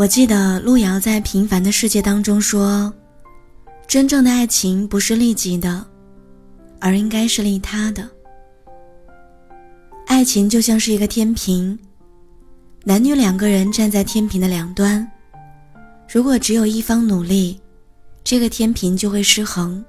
[0.00, 2.90] 我记得路遥在《平凡的世界》当中说
[3.86, 5.86] ：“真正的爱情不是利己的，
[6.80, 8.08] 而应该是利他的。
[10.06, 11.78] 爱情就像是一个天平，
[12.82, 15.06] 男女两个人站在天平的两端，
[16.10, 17.60] 如果只有一方努力，
[18.24, 19.84] 这个天平就会失衡。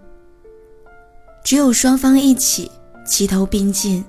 [1.42, 2.70] 只有双方一起
[3.08, 4.04] 齐头并进，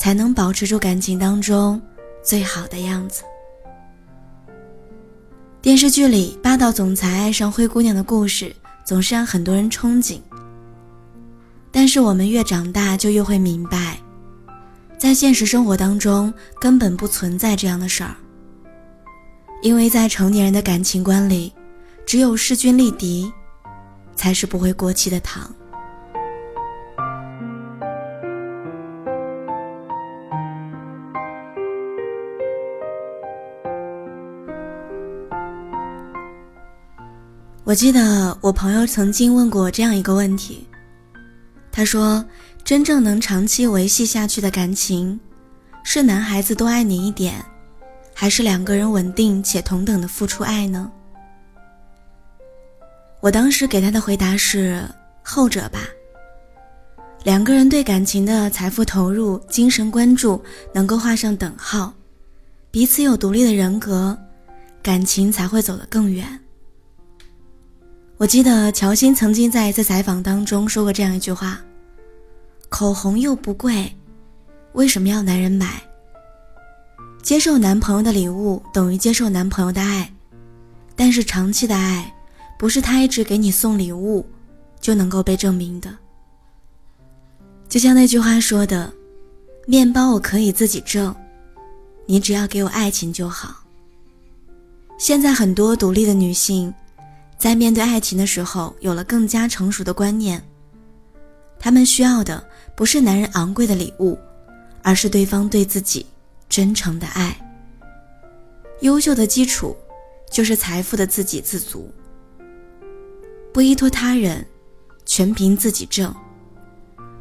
[0.00, 1.80] 才能保持住感情当中
[2.20, 3.22] 最好的样子。”
[5.68, 10.18] 电视剧里霸道总裁爱上灰姑娘的故事，总是让很多人憧憬。
[11.70, 14.00] 但是我们越长大，就越会明白，
[14.96, 18.16] 在现实生活当中根本不存在这样的事儿。
[19.60, 21.52] 因为在成年人的感情观里，
[22.06, 23.30] 只有势均力敌，
[24.16, 25.54] 才是不会过期的糖。
[37.68, 40.66] 我记得我朋友曾经问过我这样一个问题，
[41.70, 42.24] 他说
[42.64, 45.20] ：“真正能长期维系下去的感情，
[45.84, 47.44] 是男孩子多爱你一点，
[48.14, 50.90] 还是两个人稳定且同等的付出爱呢？”
[53.20, 54.82] 我当时给他的回答是
[55.22, 55.80] 后者吧。
[57.22, 61.92] 两个人对感情的财富投入、精神关注能够画上等号，
[62.70, 64.18] 彼此有独立的人格，
[64.82, 66.26] 感情才会走得更远。
[68.18, 71.60] 我记得乔欣曾经在一次采访当中说过这样一句话
[72.68, 73.94] ：“口红又不贵，
[74.72, 75.80] 为什么要男人买？
[77.22, 80.12] 接受男朋友的礼物等于接受男朋友的爱，
[80.96, 82.12] 但是长期的爱，
[82.58, 84.26] 不是他一直给你送礼物
[84.80, 85.96] 就能够被证明的。
[87.68, 88.92] 就像那句话说的，
[89.64, 91.14] 面包我可以自己挣，
[92.04, 93.62] 你只要给我爱情就好。
[94.98, 96.74] 现在很多独立的女性。”
[97.38, 100.42] 在面对爱情的时候，有了更加成熟的观念。
[101.58, 104.18] 他们需要的不是男人昂贵的礼物，
[104.82, 106.04] 而是对方对自己
[106.48, 107.36] 真诚的爱。
[108.80, 109.76] 优秀的基础
[110.30, 111.92] 就是财富的自给自足，
[113.52, 114.44] 不依托他人，
[115.06, 116.14] 全凭自己挣。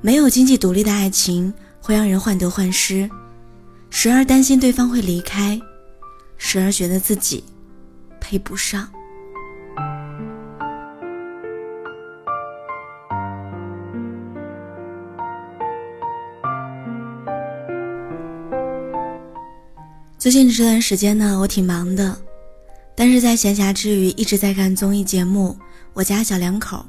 [0.02, 3.10] 没有经济独立的爱情会让人患得患失，
[3.90, 5.60] 时而担心对方会离开，
[6.38, 7.44] 时而觉得自己
[8.20, 8.88] 配不上。
[20.28, 22.20] 最近这段时间呢，我挺忙的，
[22.94, 25.58] 但是在闲暇之余一直在看综艺节目
[25.94, 26.86] 《我家小两口》。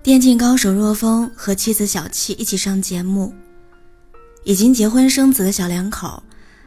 [0.00, 3.34] 电竞高手若风和妻子小七一起上节目，
[4.44, 6.22] 已经结婚生子的小两口，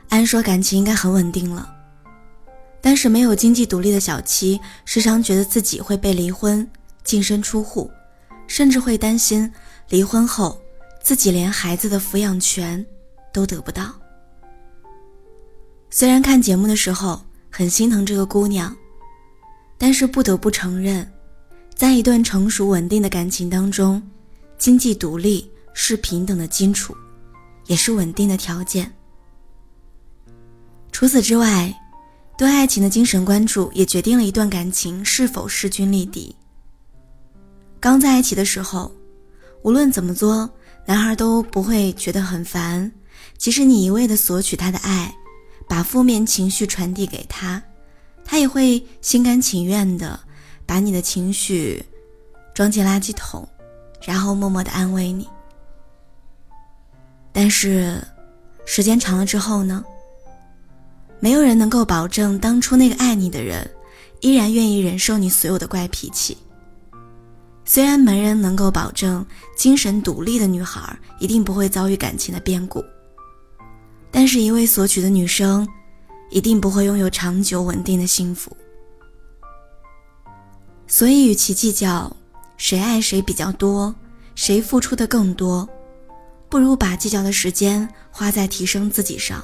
[0.09, 1.73] 按说感情应该很稳定了，
[2.81, 6.69] 但是没有经济独立的小七，时常觉得自己会被离婚，
[7.05, 7.89] 净身出户，
[8.47, 9.49] 甚至会担心
[9.87, 10.61] 离婚后
[11.01, 12.85] 自己连孩子的抚养权
[13.31, 13.93] 都得不到。
[15.89, 18.75] 虽然看节目的时候很心疼这个姑娘，
[19.77, 21.09] 但是不得不承认，
[21.73, 24.01] 在一段成熟稳定的感情当中，
[24.57, 26.95] 经济独立是平等的基础，
[27.65, 28.91] 也是稳定的条件。
[30.91, 31.73] 除此之外，
[32.37, 36.35] 对爱情的精神关注也决定了一段感情是否势均力敌。
[37.79, 38.91] 刚在一起的时候，
[39.63, 40.49] 无论怎么做，
[40.85, 42.91] 男孩都不会觉得很烦，
[43.37, 45.15] 即使你一味的索取他的爱。
[45.67, 47.61] 把负面情绪传递给他，
[48.23, 50.19] 他也会心甘情愿的
[50.65, 51.83] 把你的情绪
[52.53, 53.47] 装进垃圾桶，
[54.01, 55.27] 然后默默的安慰你。
[57.31, 58.01] 但是，
[58.65, 59.83] 时间长了之后呢？
[61.19, 63.69] 没有人能够保证当初那个爱你的人，
[64.21, 66.37] 依然愿意忍受你所有的怪脾气。
[67.65, 69.25] 虽然没人能够保证
[69.57, 72.83] 精神独立的女孩一定不会遭遇感情的变故。
[74.11, 75.67] 但是，一味索取的女生，
[76.29, 78.55] 一定不会拥有长久稳定的幸福。
[80.87, 82.15] 所以，与其计较
[82.55, 83.93] 谁爱谁比较多，
[84.33, 85.67] 谁付出的更多，
[86.49, 89.43] 不如把计较的时间花在提升自己上。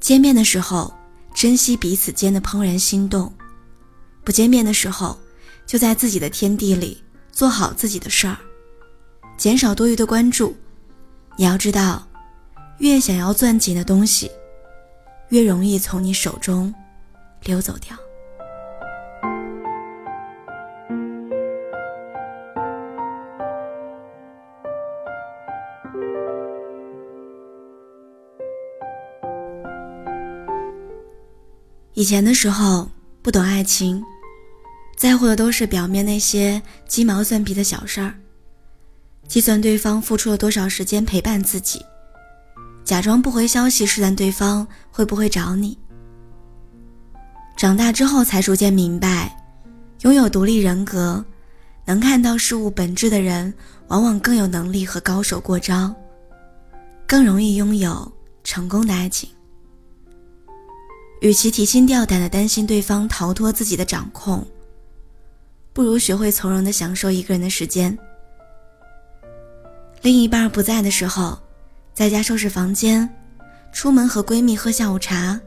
[0.00, 0.92] 见面的时候，
[1.34, 3.30] 珍惜彼此间的怦然心动；
[4.24, 5.18] 不见面的时候，
[5.66, 8.38] 就在自己的天地里做好自己的事儿，
[9.36, 10.56] 减少多余的关注。
[11.36, 12.06] 你要知道。
[12.78, 14.30] 越想要攥紧的东西，
[15.28, 16.74] 越容易从你手中
[17.44, 17.96] 溜走掉。
[31.96, 32.90] 以前的时候
[33.22, 34.04] 不懂爱情，
[34.96, 38.12] 在乎的都是表面那些鸡毛蒜皮的小事儿，
[39.28, 41.80] 计算对方付出了多少时间陪伴自己，
[42.84, 45.76] 假装不回消息试探对方会不会找你。
[47.56, 49.34] 长大之后才逐渐明白，
[50.02, 51.24] 拥有独立人格。
[51.86, 53.52] 能看到事物本质的人，
[53.88, 55.94] 往往更有能力和高手过招，
[57.06, 58.10] 更容易拥有
[58.42, 59.28] 成功的爱情。
[61.20, 64.46] 与其提心吊胆的担心对方逃脱自己的掌控，
[65.74, 67.96] 不如学会从容的享受一个人的时间。
[70.00, 71.38] 另一半不在的时候，
[71.94, 73.08] 在家收拾房间，
[73.72, 75.40] 出门和闺蜜喝下午茶，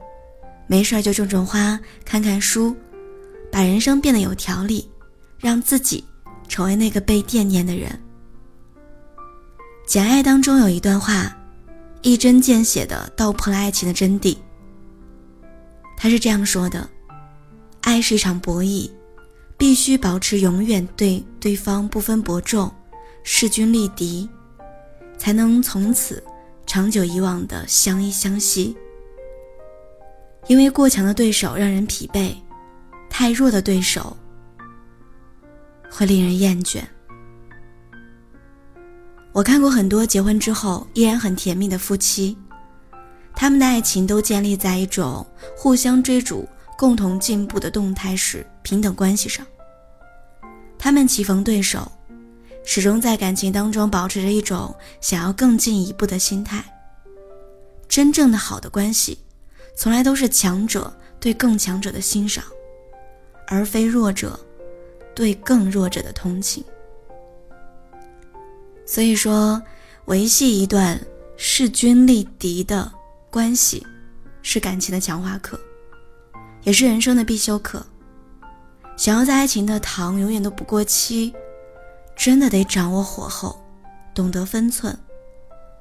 [0.66, 2.76] 没事就种种花，看看书，
[3.52, 4.90] 把人生变得有条理，
[5.38, 6.04] 让自己。
[6.50, 7.90] 成为那个被惦念的人。
[9.86, 11.38] 《简爱》当中有一段话，
[12.02, 14.38] 一针见血的道破了爱情的真谛。
[15.98, 16.90] 他是这样说的
[17.84, 18.90] ：“爱是一场博弈，
[19.58, 22.74] 必须保持永远对对方不分伯仲，
[23.24, 24.30] 势均力敌，
[25.18, 26.24] 才能从此
[26.68, 28.78] 长久以往的相依相惜。
[30.46, 32.36] 因为过强的对手让人疲惫，
[33.10, 34.16] 太弱的对手。”
[35.90, 36.84] 会令人厌倦。
[39.32, 42.38] 我看过很多结婚之后依然很甜蜜的夫妻，
[43.34, 45.26] 他们的爱情都建立在一种
[45.56, 46.48] 互相追逐、
[46.78, 49.46] 共同进步的动态式平等关系上。
[50.78, 51.90] 他们棋逢对手，
[52.70, 56.62] 始终在感情当中保持着一种想要更进一步的心态。
[57.88, 59.18] 真正的好的关系，
[59.74, 62.44] 从来都是强者对更强者的欣赏，
[63.48, 64.38] 而非弱者。
[65.16, 66.64] 对更弱者的同情，
[68.86, 69.60] 所以说，
[70.06, 71.02] 维系一段
[71.38, 72.92] 势均力敌的
[73.32, 73.84] 关系，
[74.44, 75.60] 是感情的强化课，
[76.62, 77.84] 也是人生的必修课。
[78.96, 81.34] 想要在爱情的糖永远都不过期，
[82.18, 83.56] 真的得掌握火候，
[84.14, 84.98] 懂得分寸，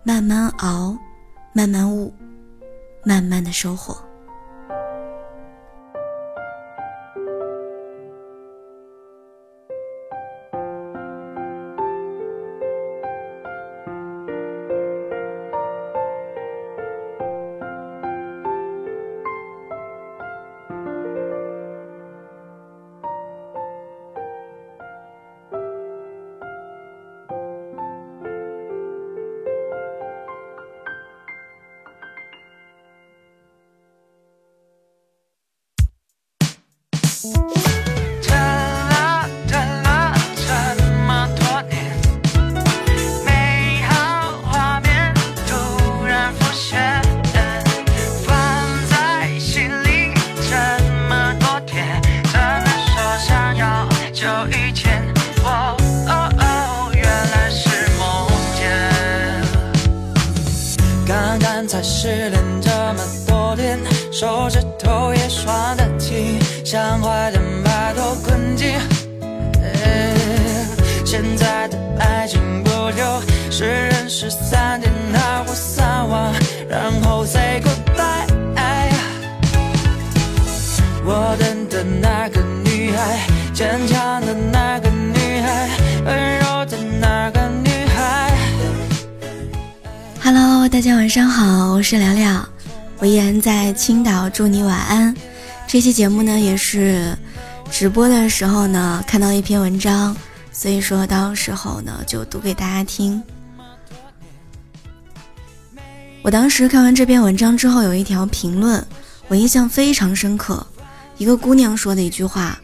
[0.04, 0.96] 慢慢熬，
[1.54, 2.12] 慢慢悟，
[3.02, 4.05] 慢慢的收获。
[37.32, 41.74] 等了等了这么多年
[43.24, 45.12] 美好画面
[45.46, 47.02] 突然浮现
[48.24, 48.28] 放
[48.90, 50.14] 在心里
[50.48, 50.56] 这
[51.08, 54.90] 么多天怎么说想要就一切
[55.44, 55.76] 哦
[56.06, 58.62] 哦哦原来是梦见
[61.06, 63.78] 刚刚才失恋这么多天
[64.12, 68.76] 手指头也酸的紧想坏的埋头困境。
[71.04, 73.22] 现在的爱情不就
[73.52, 76.34] 是认识三天二话三忘，
[76.68, 78.26] 然后 say goodbye。
[81.04, 83.20] 我等的那个女孩，
[83.54, 85.68] 坚强的那个女孩，
[86.04, 88.32] 温柔的那个女孩。
[90.20, 92.44] Hello，大家晚上好，我是聊聊，
[92.98, 95.14] 我依然在青岛，祝你晚安。
[95.66, 97.16] 这期节目呢，也是
[97.70, 100.16] 直播的时候呢看到一篇文章，
[100.52, 103.20] 所以说到时候呢就读给大家听。
[106.22, 108.84] 我当时看完这篇文章之后，有一条评论
[109.26, 110.64] 我印象非常深刻，
[111.18, 112.56] 一个姑娘说的一句话，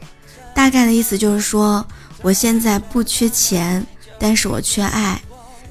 [0.55, 1.85] 大概的意思就是说，
[2.23, 3.85] 我现在不缺钱，
[4.19, 5.21] 但是我缺爱。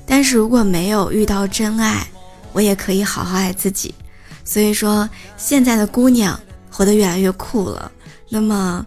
[0.05, 2.05] 但是如果没有遇到真爱，
[2.51, 3.95] 我也可以好好爱自己。
[4.43, 6.37] 所以说，现在的姑娘
[6.71, 7.91] 活得越来越酷了。
[8.29, 8.85] 那么，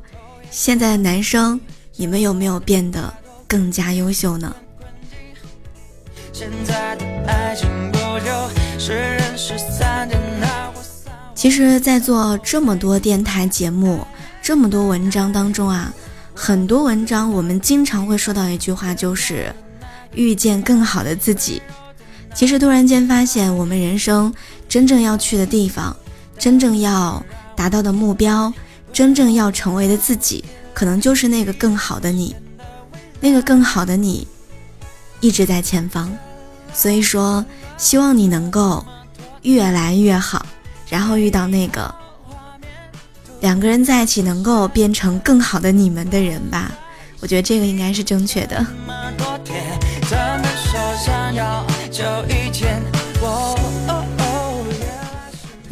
[0.50, 1.60] 现在的男生，
[1.96, 3.12] 你们有没有变得
[3.46, 4.56] 更加优秀呢？
[11.34, 14.04] 其实，在做这么多电台节目、
[14.42, 15.92] 这么多文章当中啊，
[16.34, 19.54] 很多文章我们经常会说到一句话，就是。
[20.16, 21.60] 遇见更好的自己，
[22.36, 24.32] 其实突然间发现，我们人生
[24.68, 25.96] 真正要去的地方，
[26.38, 27.20] 真正要
[27.56, 28.52] 达到的目标，
[28.92, 32.34] 真正要成为的自己，可能就是那个更好的你。
[33.20, 34.26] 那个更好的你，
[35.20, 36.12] 一直在前方。
[36.72, 37.44] 所以说，
[37.76, 38.84] 希望你能够
[39.42, 40.44] 越来越好，
[40.88, 41.94] 然后遇到那个
[43.40, 46.72] 两个人在一起能够变成更好的你们的人吧。
[47.20, 48.66] 我觉得这个应该是正确的。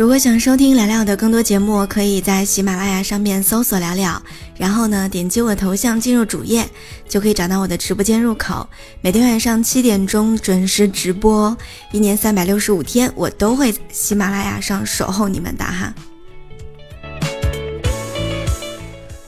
[0.02, 4.21] 如果想收听聊聊的更多节目，可以在喜马拉雅上面搜索聊聊，
[4.56, 6.68] 然后呢点击我头像进入主页，
[7.09, 8.68] 就可以找到我的直播间入口。
[9.00, 11.56] 每天晚上七点钟准时直播，
[11.92, 15.94] 一年三百六十五天，我都会喜马拉雅上守候你们的哈。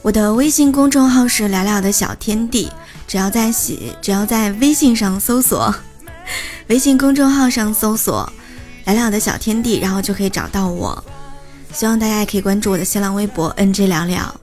[0.01, 2.69] 我的微信公众号是聊聊的小天地，
[3.07, 5.73] 只要在喜，只要在微信上搜索，
[6.67, 8.29] 微信公众号上搜索。
[8.85, 11.03] 聊聊的小天地，然后就可以找到我。
[11.73, 14.33] 希望大家也可以关注我的新浪微博 NG 聊聊。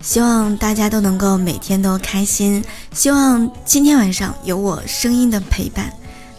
[0.00, 2.64] 希望大家都能够每天都开心。
[2.92, 5.92] 希望今天晚上有我声音的陪伴，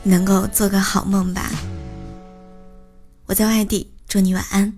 [0.03, 1.51] 能够做个好梦吧。
[3.25, 4.73] 我在外地，祝你晚安。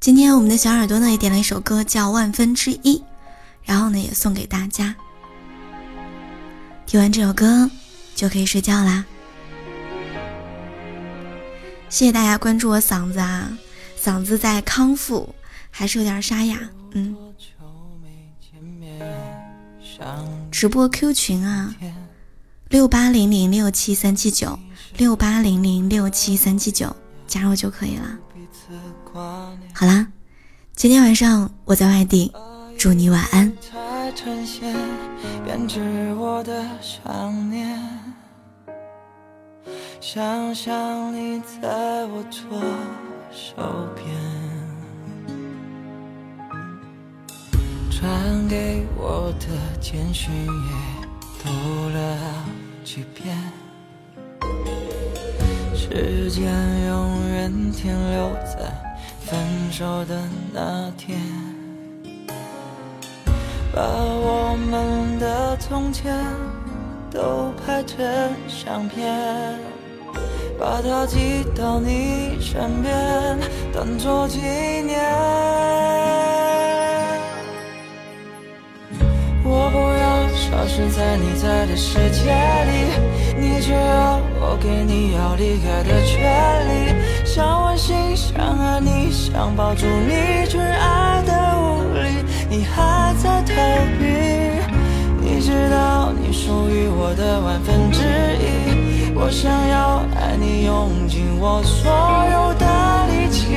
[0.00, 2.98] 今天我们的小耳朵呢也点了一首歌叫《万分之一》，
[3.62, 4.94] 然后呢也送给大家。
[6.86, 7.70] 听完这首歌。
[8.14, 9.04] 就可以睡觉啦。
[11.88, 13.56] 谢谢大家关注我嗓子啊，
[14.00, 15.34] 嗓子在康复，
[15.70, 16.58] 还是有点沙哑。
[16.92, 17.16] 嗯。
[20.50, 21.74] 直播 Q 群啊，
[22.68, 24.58] 六八零零六七三七九，
[24.96, 26.94] 六八零零六七三七九，
[27.26, 28.18] 加入就可以了。
[29.72, 30.06] 好啦，
[30.74, 32.32] 今天晚上我在外地，
[32.76, 33.52] 祝你晚安。
[34.14, 34.72] 针线
[35.44, 37.78] 编织我的想念，
[40.00, 42.42] 想象你在我左
[43.32, 43.54] 手
[43.96, 44.06] 边，
[47.90, 49.46] 传给我的
[49.80, 50.72] 简讯也
[51.42, 52.44] 读了
[52.84, 53.36] 几遍。
[55.74, 56.44] 时间
[56.86, 58.72] 永远停留在
[59.20, 59.36] 分
[59.72, 61.20] 手的那天，
[63.74, 66.14] 把我们的从前
[67.10, 68.06] 都拍成
[68.46, 69.12] 相片。
[70.56, 72.94] 把它寄到你身边，
[73.72, 75.00] 当作纪念。
[79.44, 82.30] 我不要消失在你在的世界
[82.70, 82.72] 里，
[83.36, 86.53] 你只要我给你要离开的权利。
[87.34, 93.52] 想温馨，想爱你，想抱住你，却爱的无力，你还在逃
[93.98, 94.04] 避。
[95.20, 98.04] 你知道你属于我的万分之
[98.38, 99.12] 一。
[99.16, 101.90] 我想要爱你，用尽我所
[102.30, 102.64] 有的
[103.08, 103.48] 力气，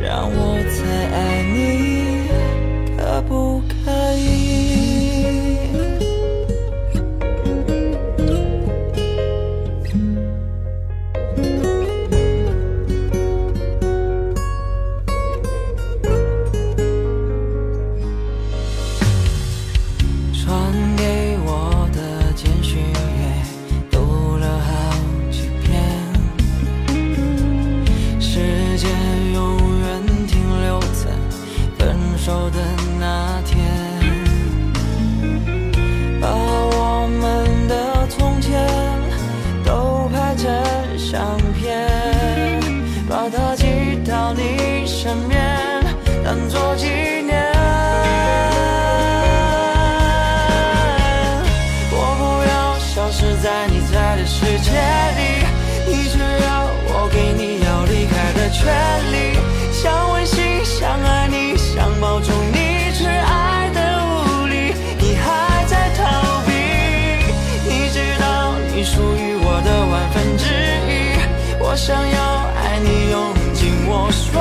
[0.00, 0.80] 让我再
[1.12, 2.24] 爱你，
[2.96, 3.71] 可不可
[58.62, 58.72] 权
[59.12, 59.40] 利
[59.72, 66.52] 想温馨想爱你想抱住你却爱的无力你还在逃避
[67.68, 70.44] 你知道你属于我的万分之
[70.86, 71.58] 一。
[71.58, 72.22] 我想要
[72.54, 74.40] 爱你用尽我所